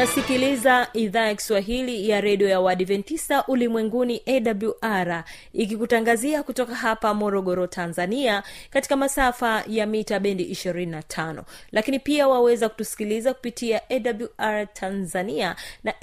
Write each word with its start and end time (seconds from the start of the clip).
unasikiliza 0.00 0.88
idhaa 0.92 1.26
ya 1.26 1.34
kiswahili 1.34 2.08
ya 2.08 2.20
redio 2.20 2.48
ya 2.48 2.60
uadventista 2.60 3.46
ulimwenguni 3.46 4.22
awr 4.26 5.24
ikikutangazia 5.52 6.42
kutoka 6.42 6.74
hapa 6.74 7.14
morogoro 7.14 7.66
tanzania 7.66 8.42
katika 8.70 8.96
masafa 8.96 9.64
ya 9.68 9.86
mita 9.86 10.20
bendi 10.20 10.44
25 10.44 11.42
lakini 11.72 11.98
pia 11.98 12.28
waweza 12.28 12.68
kutusikiliza 12.68 13.34
kupitia 13.34 13.80
awr 13.90 14.72
tanzania 14.72 15.56
na 15.84 15.94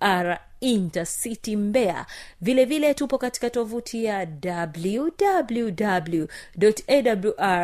awr 0.00 0.38
intercity 0.60 1.56
mbea 1.56 2.06
vilevile 2.40 2.64
vile 2.80 2.94
tupo 2.94 3.18
katika 3.18 3.50
tovuti 3.50 4.04
ya 4.04 4.26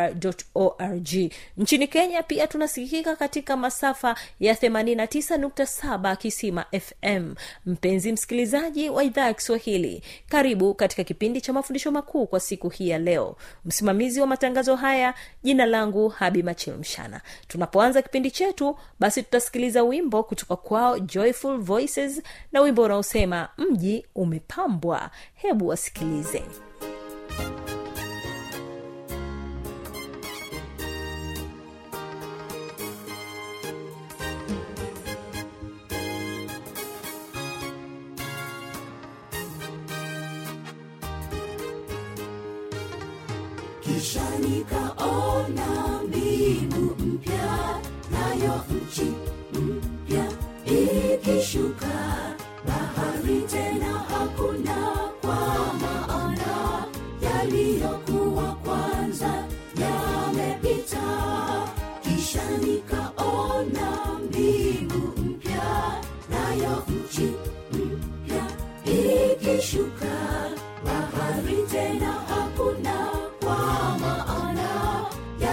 www.awr.org 0.01 1.31
nchini 1.57 1.87
kenya 1.87 2.23
pia 2.23 2.47
tunasikika 2.47 3.15
katika 3.15 3.57
masafa 3.57 4.15
ya 4.39 4.53
89.7 4.53 6.15
kisima 6.15 6.65
fm 6.81 7.33
mpenzi 7.65 8.11
msikilizaji 8.11 8.89
wa 8.89 9.03
idhaa 9.03 9.25
ya 9.25 9.33
kiswahili 9.33 10.03
karibu 10.29 10.73
katika 10.73 11.03
kipindi 11.03 11.41
cha 11.41 11.53
mafundisho 11.53 11.91
makuu 11.91 12.25
kwa 12.27 12.39
siku 12.39 12.69
hii 12.69 12.89
ya 12.89 12.99
leo. 12.99 13.35
Msimamizi 13.65 14.21
wa 14.21 14.27
matangazo 14.27 14.75
haya 14.75 15.13
jina 15.43 15.65
langu 15.65 16.09
habi 16.09 16.43
machilmshana 16.43 17.21
tunapoanza 17.47 18.01
kipindi 18.01 18.31
chetu 18.31 18.77
basi 18.99 19.23
tutasikiliza 19.23 19.83
wimbo 19.83 20.23
kutoka 20.23 20.55
kwao 20.55 20.99
joyful 20.99 21.57
voices 21.57 22.21
na 22.51 22.61
wimbo 22.61 22.87
unaosema 22.91 23.49
mji 23.57 24.05
umepambwa. 24.15 25.09
Hebu 25.33 25.67
wasikilize 25.67 26.43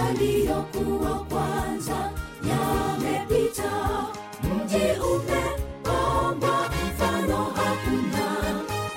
yaliyokuwa 0.09 1.25
kwanza 1.29 2.11
yamepita. 2.49 3.71
Mji 4.43 4.85
umepamba 5.11 6.69
mfano 6.87 7.43
hakuna? 7.43 8.25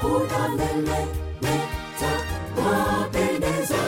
Unamelemeta 0.02 2.12
wapendeza. 2.56 3.82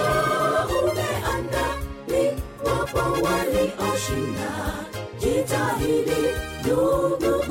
Umeandaliwa 0.83 2.77
kwa 2.93 3.03
walioshinda. 3.03 4.51
Jitahidi 5.19 6.23
ndugu 6.65 7.44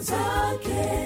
zake 0.00 1.05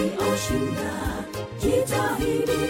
walioshinda 0.00 0.90
jitahidi 1.62 2.60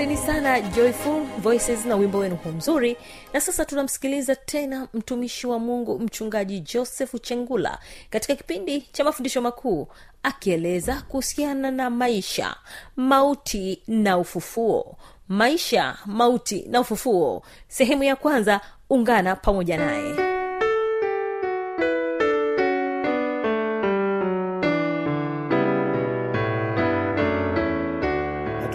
asanteni 0.00 0.16
sana 0.26 0.60
joyful 0.60 1.22
voices 1.38 1.84
na 1.84 1.96
wimbo 1.96 2.18
wenu 2.18 2.36
huu 2.36 2.50
mzuri. 2.52 2.96
Na 3.32 3.40
sasa 3.40 3.64
tunamsikiliza 3.64 4.36
tena 4.36 4.88
mtumishi 4.94 5.46
wa 5.46 5.58
mungu 5.58 5.98
mchungaji 5.98 6.60
josefu 6.60 7.18
chengula 7.18 7.78
katika 8.10 8.34
kipindi 8.34 8.80
cha 8.92 9.04
mafundisho 9.04 9.40
makuu 9.42 9.88
akieleza 10.22 11.02
kuhusiana 11.08 11.70
na 11.70 11.90
maisha 11.90 12.56
mauti 12.96 13.82
na 13.88 14.18
ufufuo. 14.18 14.96
Maisha 15.28 15.96
mauti 16.06 16.64
na 16.70 16.80
ufufuo. 16.80 17.42
Sehemu 17.68 18.02
ya 18.04 18.16
kwanza 18.16 18.60
ungana 18.90 19.36
pamoja 19.36 19.76
naye 19.76 20.29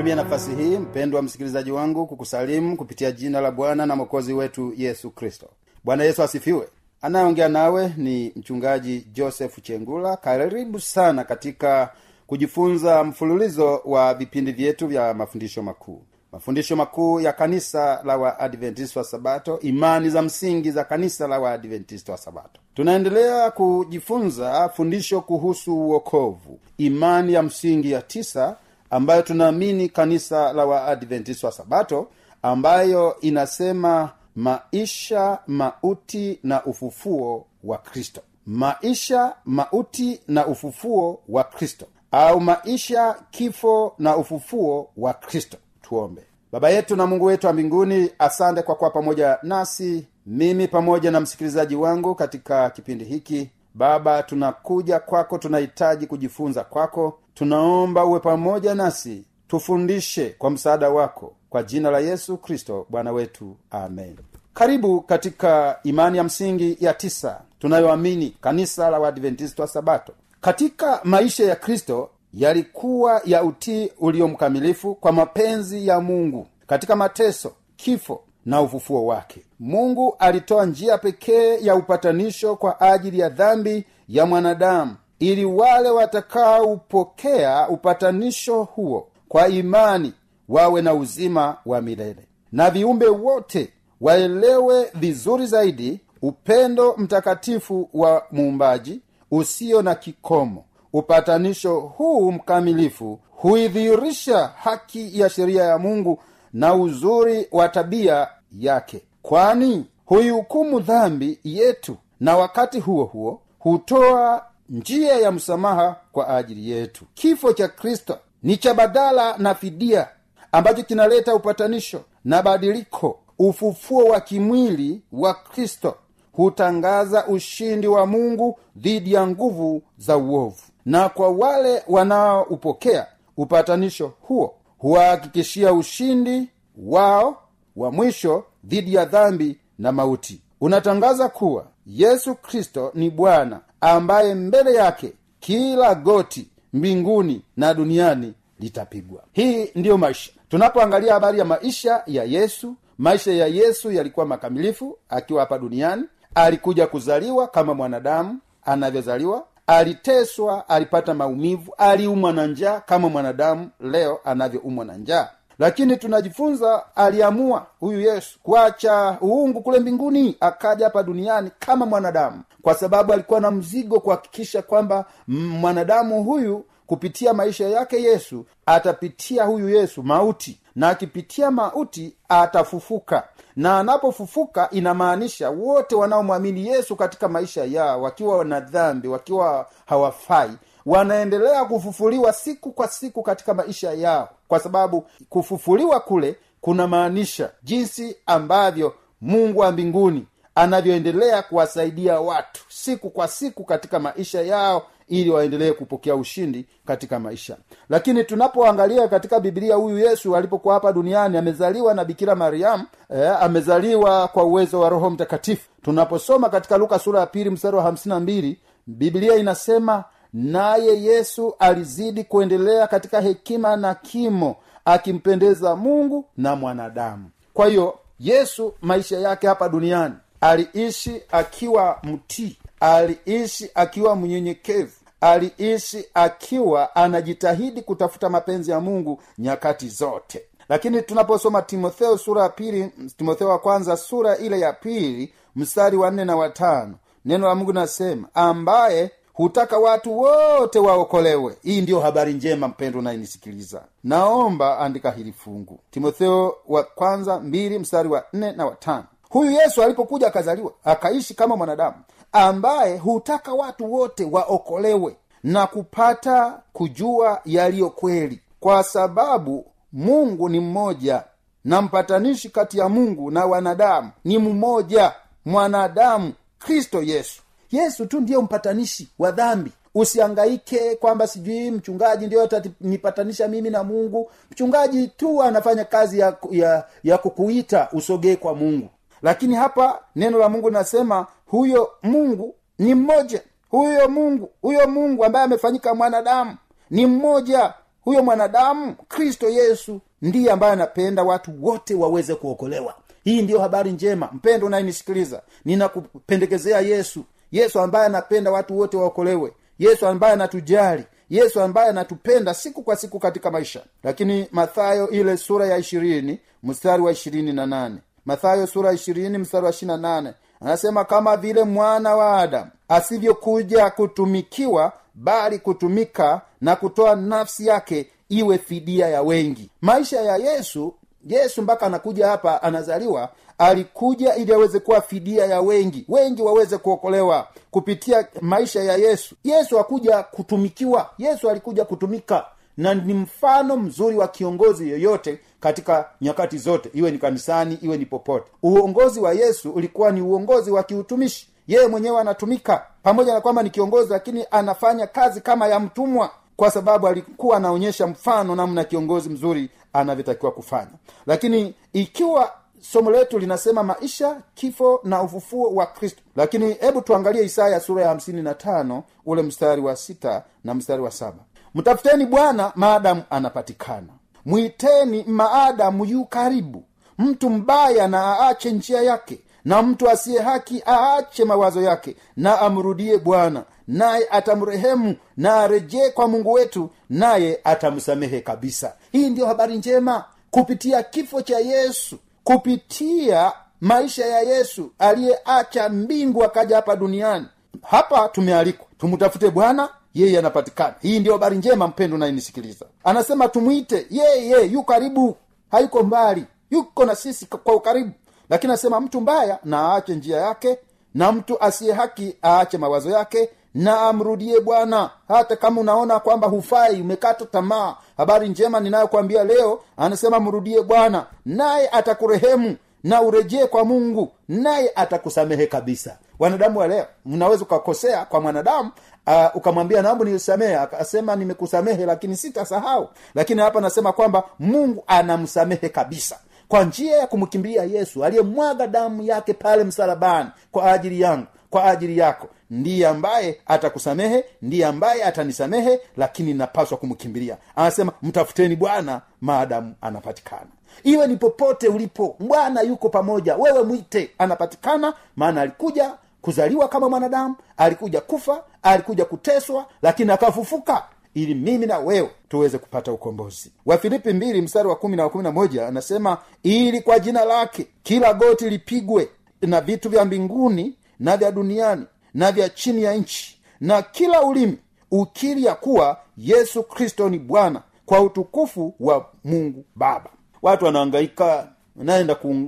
natumia 0.05 0.23
nafasi 0.23 0.55
hii 0.55 0.77
mpendwa 0.77 1.21
msikilizaji 1.21 1.71
wangu 1.71 2.07
kukusalimu 2.07 2.77
kupitia 2.77 3.11
jina 3.11 3.41
la 3.41 3.51
bwana 3.51 3.85
na 3.85 3.95
mwokozi 3.95 4.33
wetu 4.33 4.73
yesu 4.77 5.11
kristo. 5.11 5.47
Bwana 5.83 6.03
yesu 6.03 6.23
asifiwe. 6.23 6.67
Anayeongea 7.01 7.49
nawe 7.49 7.93
ni 7.97 8.31
mchungaji 8.35 9.07
joseph 9.13 9.61
chengula. 9.61 10.17
Karibu 10.17 10.79
sana 10.79 11.23
katika 11.23 11.89
kujifunza 12.27 13.03
mfululizo 13.03 13.81
wa 13.85 14.13
vipindi 14.13 14.51
vyetu 14.51 14.87
vya 14.87 15.13
mafundisho 15.13 15.63
makuu. 15.63 16.01
Mafundisho 16.31 16.75
makuu 16.75 17.19
ya 17.19 17.33
kanisa 17.33 18.01
la 18.03 18.17
Waadventista 18.17 18.99
wa 18.99 19.03
sabato 19.05 19.59
imani 19.59 20.09
za 20.09 20.21
msingi 20.21 20.71
za 20.71 20.83
kanisa 20.83 21.27
la 21.27 21.39
Waadventista 21.39 22.11
wa 22.11 22.17
sabato. 22.17 22.61
Tunaendelea 22.73 23.51
kujifunza 23.51 24.69
fundisho 24.69 25.21
kuhusu 25.21 25.75
uokovu. 25.79 26.59
Imani 26.77 27.33
ya 27.33 27.43
msingi 27.43 27.91
ya 27.91 28.01
tisa 28.01 28.55
ambayo 28.95 29.21
tunaamini 29.21 29.89
kanisa 29.89 30.53
la 30.53 30.65
waadventist 30.65 31.44
wa 31.44 31.51
sabato 31.51 32.07
ambayo 32.42 33.19
inasema 33.21 34.12
maisha 34.36 35.39
mauti 35.47 36.39
na 36.44 36.65
ufufuo 36.65 37.45
wa 37.63 37.77
kristo. 37.77 38.21
Maisha 38.45 39.33
mauti 39.45 40.21
na 40.27 40.47
ufufuo 40.47 41.21
wa 41.30 41.44
kristo. 41.44 41.86
Au 42.12 42.42
maisha 42.42 43.15
kifo 43.31 43.95
na 44.00 44.18
ufufuo 44.18 44.89
wa 44.98 45.13
kristo. 45.13 45.57
Tuombe. 45.81 46.21
Baba 46.51 46.69
yetu 46.69 46.95
na 46.95 47.07
mungu 47.07 47.25
wetu 47.25 47.48
wa 47.48 47.53
mbinguni 47.53 48.12
asante 48.19 48.62
kwa 48.62 48.75
kuwa 48.75 48.89
pamoja 48.89 49.38
nasi 49.44 50.07
mimi 50.25 50.68
pamoja 50.68 51.12
na 51.12 51.19
msikilizaji 51.19 51.75
wangu 51.75 52.15
katika 52.15 52.69
kipindi 52.69 53.06
hiki. 53.06 53.50
Baba 53.74 54.24
tunakuja 54.24 55.00
kwako 55.00 55.38
tunahitaji 55.38 56.07
kujifunza 56.07 56.63
kwako 56.63 57.19
tunaomba 57.35 58.05
uwe 58.05 58.19
pamoja 58.19 58.75
nasi 58.75 59.23
tufundishe 59.47 60.29
kwa 60.29 60.49
msaada 60.51 60.89
wako. 60.89 61.33
Kwa 61.49 61.63
jina 61.63 61.91
la 61.91 61.99
yesu 61.99 62.37
kristo 62.37 62.85
bwana 62.89 63.11
wetu. 63.11 63.55
Amen. 63.71 64.15
Karibu 64.53 65.01
katika 65.01 65.79
imani 65.83 66.17
ya 66.17 66.23
msingi 66.23 66.77
ya 66.79 66.93
tisa 66.93 67.41
tunayoamini 67.59 68.35
kanisa 68.41 68.89
la 68.89 68.99
waadventist 68.99 69.59
wa 69.59 69.67
sabato. 69.67 70.13
Katika 70.41 70.99
maisha 71.03 71.43
ya 71.45 71.55
kristo 71.55 72.09
yalikuwa 72.33 73.21
ya 73.25 73.43
utii 73.43 73.91
uliomkamilifu 73.99 74.95
kwa 74.95 75.11
mapenzi 75.11 75.88
ya 75.88 75.99
mungu. 75.99 76.47
Katika 76.67 76.95
mateso 76.95 77.51
kifo 77.75 78.21
na 78.45 78.61
ufufuo 78.61 79.05
wake 79.05 79.41
mungu 79.59 80.15
alitoa 80.19 80.65
njia 80.65 80.97
pekee 80.97 81.57
ya 81.61 81.75
upatanisho 81.75 82.55
kwa 82.55 82.81
ajili 82.81 83.19
ya 83.19 83.29
dhambi 83.29 83.85
ya 84.09 84.25
mwanadamu 84.25 84.95
ili 85.25 85.45
wale 85.45 85.89
watakaupokea 85.89 87.69
upatanisho 87.69 88.63
huo 88.63 89.07
kwa 89.27 89.48
imani 89.48 90.13
wawe 90.50 90.81
na 90.81 90.94
uzima 90.94 91.57
wa 91.66 91.81
milele. 91.81 92.27
Na 92.51 92.69
viumbe 92.69 93.07
wote 93.07 93.74
waelewe 94.01 94.92
vizuri 94.95 95.45
zaidi 95.48 96.00
upendo 96.22 96.95
mtakatifu 96.98 97.89
wa 97.94 98.24
muumbaji 98.31 99.01
usio 99.31 99.81
na 99.81 99.95
kikomo. 99.95 100.66
Upatanisho 100.94 101.80
huu 101.80 102.31
mkamilifu 102.31 103.19
huidhihirisha 103.31 104.48
haki 104.48 105.19
ya 105.19 105.30
sheria 105.30 105.63
ya 105.63 105.77
mungu 105.77 106.19
na 106.54 106.75
uzuri 106.75 107.48
wa 107.51 107.69
tabia 107.69 108.27
yake. 108.60 109.01
Kwani 109.22 109.86
huihukumu 110.06 110.80
dhambi 110.80 111.39
yetu 111.44 111.98
na 112.19 112.38
wakati 112.38 112.80
huo 112.80 113.04
huo 113.04 113.42
hutoa 113.60 114.45
njia 114.69 115.15
ya 115.15 115.31
msamaha 115.31 115.95
kwa 116.12 116.29
ajili 116.38 116.69
yetu. 116.71 117.06
Kifo 117.13 117.53
cha 117.53 117.67
kristo 117.67 118.17
ni 118.44 118.57
cha 118.57 118.73
badala 118.73 119.38
na 119.38 119.56
fidia 119.56 120.07
ambacho 120.51 120.83
kinaleta 120.83 121.35
upatanisho 121.35 122.01
na 122.25 122.41
badiliko. 122.41 123.19
Ufufuo 123.39 124.03
wa 124.06 124.21
kimwili 124.21 125.01
wa 125.12 125.33
kristo 125.33 125.95
hutangaza 126.31 127.27
ushindi 127.27 127.88
wa 127.88 128.06
mungu 128.06 128.59
dhidi 128.75 129.13
ya 129.13 129.27
nguvu 129.27 129.81
za 129.97 130.17
uovu. 130.17 130.62
Na 130.85 131.09
kwa 131.09 131.29
wale 131.29 131.83
wanaoupokea 131.88 133.07
upatanisho 133.38 134.13
huo 134.21 134.56
huwahakikishia 134.77 135.73
ushindi 135.73 136.50
wao 136.77 137.38
wa 137.75 137.91
mwisho 137.91 138.44
dhidi 138.63 138.94
ya 138.94 139.06
dhambi 139.06 139.59
na 139.79 139.91
mauti. 139.91 140.41
Unatangaza 140.62 141.29
kuwa 141.29 141.65
yesu 141.85 142.35
kristo 142.35 142.91
ni 142.94 143.09
bwana 143.09 143.59
ambaye 143.81 144.36
mbele 144.36 144.74
yake 144.74 145.13
kila 145.39 145.95
goti 145.95 146.48
mbinguni 146.74 147.42
na 147.57 147.74
duniani 147.74 148.33
litapigwa. 148.60 149.24
Hii 149.31 149.72
ndiyo 149.75 149.98
maisha. 149.98 150.31
Tunapoangalia 150.50 151.13
habari 151.13 151.39
ya 151.39 151.45
maisha 151.45 152.04
ya 152.07 152.24
yesu 152.24 152.75
maisha 152.98 153.31
ya 153.33 153.48
yesu 153.48 153.92
yalikuwa 153.92 154.25
makamilifu 154.25 154.98
akiwa 155.10 155.39
hapa 155.39 155.60
duniani. 155.60 156.04
Alikuja 156.36 156.88
kuzaliwa 156.88 157.48
kama 157.48 157.74
mwanadamu 157.74 158.39
anavyozaliwa. 158.66 159.44
Aliteswa 159.68 160.69
alipata 160.69 161.13
maumivu 161.13 161.74
aliumwa 161.77 162.33
na 162.33 162.48
njaa 162.48 162.80
kama 162.80 163.10
mwanadamu 163.10 163.69
leo 163.80 164.19
anavyoumwa 164.25 164.86
na 164.86 164.98
njaa 164.98 165.30
lakini 165.59 165.97
tunajifunza 165.97 166.83
aliamua 166.95 167.65
huyu 167.79 168.00
yesu 168.01 168.39
kuacha 168.43 169.17
uungu 169.24 169.62
kule 169.62 169.79
mbinguni 169.79 170.38
akaja 170.39 170.85
hapa 170.85 171.03
duniani 171.03 171.51
kama 171.59 171.85
mwanadamu. 171.85 172.43
Kwa 172.62 172.74
sababu 172.74 173.13
alikuwa 173.13 173.39
na 173.39 173.51
mzigo 173.51 174.00
kuhakikisha 174.00 174.62
kwamba 174.62 175.05
mwanadamu 175.27 176.24
huyu 176.24 176.65
kupitia 176.88 177.33
maisha 177.33 177.67
yake 177.69 178.01
yesu 178.03 178.45
atapitia 178.65 179.43
huyu 179.43 179.69
yesu 179.69 180.03
mauti. 180.03 180.59
Na 180.75 180.89
akipitia 180.89 181.51
mauti 181.51 182.15
atafufuka. 182.29 183.24
Na 183.55 183.79
anapofufuka 183.79 184.69
inamaanisha 184.71 185.50
wote 185.50 185.95
wanaomwamini 185.95 186.67
yesu 186.67 186.95
katika 186.95 187.27
maisha 187.27 187.63
yao 187.63 188.01
wakiwa 188.01 188.45
na 188.45 188.59
dhambi 188.59 189.07
wakiwa 189.07 189.67
hawafai 189.85 190.51
wanaendelea 190.86 191.65
kufufuliwa 191.65 192.34
siku 192.34 192.72
kwa 192.72 192.88
siku 192.88 193.24
katika 193.24 193.54
maisha 193.54 193.94
yao. 193.94 194.30
Kwa 194.48 194.60
sababu 194.60 195.06
kufufuliwa 195.30 196.00
kule 196.00 196.36
kunamaanisha 196.62 197.51
jinsi 197.63 198.15
ambavyo 198.25 198.94
mungu 199.22 199.60
wa 199.60 199.72
mbinguni 199.72 200.27
anavyoendelea 200.56 201.42
kuwasaidia 201.42 202.20
watu 202.20 202.62
siku 202.70 203.10
kwa 203.10 203.27
siku 203.27 203.63
katika 203.63 204.00
maisha 204.00 204.42
yao 204.42 204.84
ili 205.08 205.30
waendelee 205.30 205.72
kupokea 205.72 206.15
ushindi 206.15 206.65
katika 206.86 207.20
maisha. 207.20 207.58
Lakini 207.89 208.24
tunapoangalia 208.24 209.08
katika 209.08 209.39
bibilia 209.39 209.75
huyu 209.75 210.00
yesu 210.00 210.36
alipokuwa 210.36 210.74
hapa 210.74 210.94
duniani 210.94 211.38
amezaliwa 211.38 211.94
na 211.94 212.06
bikira 212.06 212.36
mariamu 212.36 212.84
eh, 213.15 213.42
amezaliwa 213.42 214.27
kwa 214.27 214.44
uwezo 214.44 214.80
wa 214.80 214.89
roho 214.89 215.10
mtakatifu. 215.10 215.70
Tunaposoma 215.82 216.50
katika 216.50 216.77
luka 216.77 217.00
sura 217.00 217.20
ya 217.20 217.25
pili 217.25 217.50
mstari 217.50 217.77
wa 217.77 217.84
hamsini 217.84 218.13
na 218.15 218.20
mbili 218.20 218.60
biblia 218.88 219.36
inasema 219.36 220.04
naye 220.36 221.04
yesu 221.04 221.56
alizidi 221.60 222.24
kuendelea 222.24 222.88
katika 222.88 223.22
hekima 223.22 223.75
na 223.75 223.96
kimo 223.96 224.56
akimpendeza 224.86 225.75
mungu 225.75 226.25
na 226.38 226.56
mwanadamu. 226.56 227.30
Kwa 227.54 227.68
hiyo 227.68 228.00
yesu 228.20 228.74
maisha 228.82 229.18
yake 229.20 229.48
hapa 229.48 229.70
duniani 229.70 230.13
aliishi 230.42 231.22
akiwa 231.32 232.00
mtii 232.04 232.58
aliishi 232.80 233.72
akiwa 233.75 234.15
mnyenyekevu 234.15 234.92
aliishi 235.22 236.06
akiwa 236.13 236.96
anajitahidi 236.96 237.82
kutafuta 237.82 238.30
mapenzi 238.30 238.72
ya 238.72 238.80
mungu 238.80 239.22
nyakati 239.38 239.89
zote. 239.89 240.42
Lakini 240.70 241.01
tunaposoma 241.01 241.62
timotheo 241.62 242.18
sura 242.18 242.44
ya 242.44 242.50
pili 242.50 242.92
timotheo 243.18 243.50
wa 243.50 243.60
kwanza 243.60 243.98
sura 243.98 244.38
ile 244.38 244.60
ya 244.60 244.74
pili 244.74 245.34
mstari 245.56 245.98
wa 245.98 246.12
nne 246.12 246.25
na 246.25 246.36
watano 246.36 246.96
neno 247.25 247.48
la 247.48 247.56
mungu 247.56 247.74
nasema 247.74 248.27
ambaye 248.34 249.12
hutaka 249.36 249.77
watu 249.77 250.20
wote 250.20 250.80
waokolewe. 250.80 251.58
Hii 251.63 251.82
ndiyo 251.82 252.00
habari 252.00 252.34
njema 252.34 252.68
mpendo 252.68 253.00
unayenisikiliza 253.00 253.82
naomba 254.04 254.80
andika 254.80 255.12
hili 255.12 255.34
fungu. 255.34 255.80
Timotheo 255.92 256.56
wa 256.68 256.84
kwanza 256.84 257.39
mbili 257.39 257.80
mstari 257.80 258.10
wa 258.10 258.24
nne 258.34 258.51
na 258.51 258.65
watano 258.65 259.04
huyu 259.30 259.51
yesu 259.51 259.84
alipokuja 259.84 260.27
akazaliwa 260.27 260.72
akaishi 260.84 261.34
kama 261.34 261.56
mwanadamu 261.58 261.96
ambaye 262.32 262.98
hutaka 262.98 263.54
watu 263.54 263.94
wote 263.94 264.25
waokolewe 264.32 265.15
na 265.44 265.68
kupata 265.68 266.60
kujua 266.74 267.42
yaliyo 267.46 267.89
kweli. 267.89 268.42
Kwa 268.60 268.84
sababu 268.84 269.65
mungu 269.94 270.50
ni 270.50 270.60
mmoja 270.60 271.24
na 271.63 271.82
mpatanishi 271.82 272.50
kati 272.50 272.77
ya 272.80 272.89
mungu 272.89 273.32
na 273.32 273.46
wanadamu. 273.46 274.12
Ni 274.24 274.38
mmoja 274.38 275.12
mwanadamu 275.46 276.34
kristo 276.60 277.01
yesu 277.04 277.42
yesu 277.77 278.05
tu 278.05 278.20
ndiyo 278.22 278.41
mpatanishi 278.41 279.10
wa 279.20 279.32
dhambi. 279.32 279.72
Usiangaike 279.96 280.96
kwamba 280.96 281.27
sijui 281.27 281.72
mchungaji 281.72 282.25
ndio 282.27 282.44
atanipatanisha 282.44 283.48
mimi 283.48 283.70
na 283.70 283.84
mungu. 283.84 284.32
Mchungaji 284.51 285.08
tu 285.08 285.44
anafanya 285.44 285.86
kazi 285.86 286.20
ya, 286.20 286.38
ya, 286.51 286.84
ya 287.03 287.17
kukuita 287.17 287.89
usogee 287.91 288.36
kwa 288.36 288.55
mungu. 288.55 288.89
Lakini 289.22 289.55
hapa 289.55 290.00
neno 290.15 290.39
la 290.39 290.50
mungu 290.50 290.70
linasema 290.70 291.27
huyo 291.46 291.89
mungu 292.03 292.55
ni 292.79 292.96
mmoja. 292.96 293.41
Huyo 293.70 294.10
mungu 294.10 294.50
huyo 294.62 294.88
mungu 294.88 295.25
ambaye 295.25 295.46
amefanyika 295.46 295.96
mwanadamu 295.96 296.55
ni 296.89 297.05
mmoja. 297.05 297.74
Huyo 298.01 298.24
mwanadamu 298.24 298.96
kristo 299.08 299.50
yesu 299.50 300.00
ndiye 300.22 300.51
ambaye 300.51 300.74
anapenda 300.74 301.24
watu 301.24 301.51
wote 301.65 301.96
waweze 301.96 302.36
kuokolewa. 302.36 302.94
Hii 303.24 303.41
ndiyo 303.41 303.60
habari 303.60 303.91
njema. 303.91 304.29
Mpendo 304.34 304.67
unayenisikiliza 304.67 305.41
ninakupendekezea 305.65 306.82
yesu 306.82 307.24
yesu 307.55 307.79
ambaye 307.79 308.05
anapenda 308.05 308.51
watu 308.51 308.79
wote 308.79 308.97
waokolewe. 308.97 309.51
Yesu 309.79 310.07
ambaye 310.07 310.33
anatujali. 310.33 311.03
Yesu 311.29 311.62
ambaye 311.62 311.89
anatupenda 311.89 312.53
siku 312.53 312.83
kwa 312.83 312.95
siku 312.95 313.19
katika 313.19 313.51
maisha. 313.51 313.81
Lakini 314.03 314.47
mathayo 314.51 315.09
ile 315.09 315.38
sura 315.38 315.67
ya 315.67 315.77
ishirini 315.77 316.39
mstari 316.63 317.03
wa 317.03 317.12
ishirini 317.12 317.53
na 317.53 317.65
nane. 317.65 317.97
Mathayo 318.25 318.67
sura 318.67 318.93
ishirini 318.93 319.38
mstari 319.38 319.63
wa 319.65 319.69
ishirina 319.71 319.97
nane. 319.97 320.33
Anasema 320.62 321.05
kama 321.05 321.38
vile 321.38 321.63
mwana 321.63 322.15
wa 322.15 322.39
adamu 322.39 322.71
asivyokuja 322.89 323.89
kutumikiwa 323.89 324.93
bali 325.13 325.59
kutumika 325.59 326.41
na 326.62 326.75
kutoa 326.75 327.15
nafsi 327.15 327.67
yake 327.67 328.07
iwe 328.29 328.57
fidia 328.57 329.07
ya 329.07 329.21
wengi. 329.21 329.69
Maisha 329.81 330.21
ya 330.21 330.38
yesu 330.38 330.93
yesu 331.25 331.62
mpaka 331.62 331.85
anakuja 331.85 332.27
hapa 332.27 332.63
anazaliwa 332.63 333.29
alikuja 333.57 334.35
ili 334.35 334.53
aweze 334.53 334.79
kuwa 334.79 335.01
fidia 335.01 335.45
ya 335.45 335.62
wengi. 335.62 336.05
Wengi 336.09 336.41
waweze 336.41 336.77
kuokolewa 336.77 337.47
kupitia 337.71 338.27
maisha 338.41 338.83
ya 338.83 338.95
yesu. 338.97 339.35
Yesu 339.43 339.77
hakuja 339.77 340.24
kutumikiwa. 340.24 341.09
Yesu 341.17 341.50
alikuja 341.50 341.85
kutumika 341.85 342.45
na 342.77 342.93
ni 342.93 343.13
mfano 343.13 343.77
mzuri 343.77 344.17
wa 344.17 344.27
kiongozi 344.27 344.89
yoyote 344.89 345.39
katika 345.59 346.09
nyakati 346.21 346.57
zote 346.57 346.89
iwe 346.93 347.12
ni 347.12 347.17
kanisani 347.17 347.77
iwe 347.81 347.97
ni 347.97 348.05
popote. 348.05 348.45
Uongozi 348.63 349.19
wa 349.19 349.33
yesu 349.33 349.71
ulikuwa 349.71 350.12
ni 350.12 350.21
uongozi 350.21 350.71
wa 350.71 350.83
kiutumishi. 350.83 351.50
Yeye 351.67 351.88
mwenyewe 351.88 352.21
anatumika 352.21 352.85
pamoja 353.03 353.33
na 353.33 353.41
kwamba 353.41 353.63
ni 353.63 353.69
kiongozi 353.69 354.12
lakini 354.12 354.45
anafanya 354.51 355.07
kazi 355.07 355.41
kama 355.41 355.67
ya 355.67 355.79
mtumwa 355.79 356.31
kwa 356.55 356.71
sababu 356.71 357.07
alikuwa 357.07 357.57
anaonyesha 357.57 358.07
mfano 358.07 358.55
namna 358.55 358.83
kiongozi 358.83 359.29
mzuri 359.29 359.69
anavyotakiwa 359.93 360.51
kufanya. 360.51 360.91
Lakini 361.27 361.74
ikiwa 361.93 362.51
somo 362.82 363.12
letu 363.12 363.39
linasema 363.39 363.84
maisha 363.84 364.41
kifo 364.55 365.00
na 365.03 365.22
ufufuo 365.24 365.74
wa 365.75 365.86
kristo. 365.86 366.22
Lakini 366.36 366.74
hebu 366.74 367.01
tuangalie 367.01 367.44
isaya 367.46 367.79
sura 367.79 368.01
ya 368.03 368.10
hamsini 368.10 368.41
na 368.41 368.53
tano 368.53 369.03
ule 369.25 369.41
mstari 369.41 369.82
wa 369.82 369.96
sita 369.96 370.44
na 370.63 370.74
mstari 370.74 371.01
wa 371.01 371.12
saba. 371.12 371.38
Mtafuteni 371.75 372.25
bwana 372.25 372.72
maadamu 372.75 373.24
anapatikana. 373.29 374.08
Mwiteni 374.46 375.24
maadamu 375.27 376.05
yu 376.05 376.25
karibu. 376.25 376.84
Mtu 377.17 377.50
mbaya 377.50 378.08
na 378.08 378.22
aache 378.39 378.72
njia 378.72 379.01
yake. 379.01 379.39
Na 379.65 379.82
mtu 379.82 380.10
asiye 380.10 380.41
haki 380.41 380.84
aache 380.88 381.46
mawazo 381.46 381.82
yake. 381.82 382.15
Na 382.38 382.60
amrudie 382.60 383.17
bwana. 383.17 383.63
Naye 383.88 384.27
atamrehemu. 384.32 385.15
Na 385.38 385.55
arejee 385.55 386.10
kwa 386.10 386.27
mungu 386.27 386.51
wetu. 386.53 386.89
Naye 387.10 387.60
atamsamehe 387.63 388.41
kabisa. 388.41 388.94
Hii 389.12 389.29
ndiyo 389.29 389.48
habari 389.48 389.77
njema. 389.77 390.25
Kupitia 390.51 391.03
kifo 391.03 391.41
cha 391.41 391.60
yesu 391.60 392.17
kupitia 392.45 393.51
maisha 393.81 394.25
ya 394.25 394.39
yesu 394.39 394.91
aliyeacha 394.99 395.89
mbingu 395.89 396.43
akaja 396.43 396.75
hapa 396.75 396.95
duniani. 396.95 397.45
Hapa 397.81 398.29
tumealikwa 398.29 398.85
tumtafute 398.97 399.49
bwana 399.49 399.89
yeye 400.13 400.39
anapatikana. 400.39 400.93
Hii 401.01 401.19
ndiyo 401.19 401.33
habari 401.35 401.57
njema 401.57 401.87
mpendo 401.87 402.17
nayenisikiliza 402.17 402.85
anasema 403.03 403.47
tumwite 403.47 404.07
yeye 404.09 404.65
yu 404.65 404.83
karibu. 404.83 405.37
Hayuko 405.71 406.03
mbali 406.03 406.45
yuko 406.71 407.05
na 407.05 407.15
sisi 407.15 407.45
kwa 407.45 407.75
ukaribu. 407.75 408.11
Lakini 408.49 408.71
anasema 408.73 408.99
mtu 408.99 409.21
mbaya 409.21 409.59
na 409.63 409.79
aache 409.79 410.15
njia 410.15 410.37
yake 410.37 410.77
na 411.13 411.31
mtu 411.31 411.61
asiye 411.63 411.93
haki 411.93 412.35
aache 412.43 412.77
mawazo 412.77 413.09
yake 413.09 413.49
na 413.75 414.01
amrudie 414.01 414.60
bwana 414.60 415.10
hata 415.27 415.55
kama 415.55 415.82
unaona 415.82 416.20
kwamba 416.20 416.48
hufai 416.48 417.01
umekata 417.01 417.46
tamaa. 417.46 417.96
Habari 418.17 418.50
njema 418.50 418.79
ninayokwambia 418.79 419.44
leo 419.44 419.79
anasema 419.98 420.39
mrudie 420.39 420.82
bwana 420.82 421.25
naye 421.46 421.89
atakurehemu 421.89 422.75
na 423.03 423.22
urejee 423.22 423.65
kwa 423.65 423.86
mungu 423.86 424.32
naye 424.48 424.91
atakusamehe 424.96 425.67
kabisa. 425.67 426.17
Wanadamu 426.39 426.79
wa 426.79 426.88
leo 426.88 427.05
mnaweza 427.25 427.63
ukakosea 427.63 428.25
kwa 428.25 428.41
mwanadamu 428.41 428.91
uh, 429.27 429.55
ukamwambia 429.55 430.01
naomba 430.01 430.25
nisamehe 430.25 430.75
akasema 430.75 431.36
nimekusamehe 431.36 432.05
lakini 432.05 432.38
sitasahau. 432.38 433.10
Lakini 433.36 433.62
hapa 433.62 433.82
nasema 433.82 434.12
kwamba 434.13 434.44
mungu 434.60 435.03
anamsamehe 435.08 435.89
kabisa. 435.89 436.39
Kwa 436.67 436.84
njia 436.84 437.17
ya 437.17 437.27
kumkimbilia 437.27 437.84
yesu 437.84 438.24
aliyemwaga 438.25 438.88
damu 438.88 439.24
yake 439.24 439.53
pale 439.53 439.84
msalabani 439.84 440.50
kwa 440.72 440.91
ajili 440.91 441.22
yangu 441.22 441.46
kwa 441.75 441.84
ajili 441.86 442.17
yako. 442.17 442.48
Ndiye 442.70 443.08
ambaye 443.08 443.62
atakusamehe 443.65 444.44
ndiye 444.62 444.86
ambaye 444.86 445.24
atanisamehe 445.24 446.00
lakini 446.17 446.53
napaswa 446.53 446.98
kumkimbilia. 446.98 447.58
Anasema 447.75 448.12
mtafuteni 448.22 448.75
bwana 448.75 449.22
maadamu 449.41 449.96
anapatikana. 450.01 450.67
Iwe 451.03 451.27
ni 451.27 451.36
popote 451.38 451.88
ulipo 451.88 452.36
bwana 452.39 452.82
yuko 452.82 453.10
pamoja. 453.10 453.55
Wewe 453.55 453.84
mwite 453.84 454.32
anapatikana. 454.38 455.13
Maana 455.36 455.62
alikuja 455.62 456.13
kuzaliwa 456.41 456.88
kama 456.88 457.10
mwanadamu 457.10 457.55
alikuja 457.77 458.22
kufa 458.22 458.63
alikuja 458.84 459.25
kuteswa 459.25 459.86
lakini 460.01 460.32
akafufuka. 460.32 461.03
Ili 461.34 461.55
mimi 461.55 461.86
na 461.86 462.00
wewe 462.00 462.29
tuweze 462.50 462.77
kupata 462.77 463.12
ukombozi. 463.12 463.72
Wafilipi 463.86 464.34
mbili 464.34 464.62
mstari 464.62 464.88
wa 464.89 464.96
kumi 464.96 465.15
na 465.15 465.24
wa 465.24 465.29
kumi 465.29 465.44
na 465.44 465.51
moja 465.51 465.88
anasema 465.88 466.38
ili 466.63 467.01
kwa 467.01 467.20
jina 467.20 467.46
lake 467.46 467.88
kila 468.03 468.34
goti 468.34 468.70
lipigwe 468.70 469.29
na 469.62 469.82
vitu 469.82 470.10
vya 470.10 470.25
mbinguni 470.25 470.96
na 471.19 471.38
vya 471.38 471.51
duniani 471.51 472.05
na 472.34 472.51
vya 472.51 472.69
chini 472.69 473.03
ya 473.03 473.13
nchi 473.13 473.60
na 473.79 474.01
kila 474.01 474.41
ulimi 474.41 474.77
ukiri 475.12 475.65
ya 475.65 475.75
kuwa 475.75 476.17
yesu 476.38 476.84
kristo 476.84 477.29
ni 477.29 477.39
bwana 477.39 477.81
kwa 478.05 478.22
utukufu 478.22 478.95
wa 479.00 479.25
mungu 479.43 479.86
baba. 479.95 480.29
Watu 480.62 480.86
wanaangaika 480.86 481.67
unaenda 481.95 482.36
kum, 482.36 482.67